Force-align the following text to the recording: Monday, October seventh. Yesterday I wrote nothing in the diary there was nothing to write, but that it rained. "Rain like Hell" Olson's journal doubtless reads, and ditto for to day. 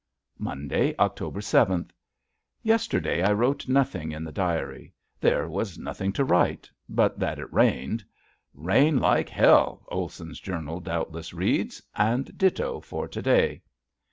Monday, 0.39 0.95
October 0.97 1.41
seventh. 1.41 1.93
Yesterday 2.63 3.21
I 3.21 3.33
wrote 3.33 3.67
nothing 3.67 4.11
in 4.11 4.23
the 4.23 4.31
diary 4.31 4.95
there 5.19 5.47
was 5.47 5.77
nothing 5.77 6.11
to 6.13 6.25
write, 6.25 6.71
but 6.89 7.19
that 7.19 7.37
it 7.37 7.53
rained. 7.53 8.03
"Rain 8.55 8.97
like 8.97 9.29
Hell" 9.29 9.85
Olson's 9.89 10.39
journal 10.39 10.79
doubtless 10.79 11.35
reads, 11.35 11.83
and 11.95 12.35
ditto 12.35 12.79
for 12.79 13.07
to 13.09 13.21
day. 13.21 13.61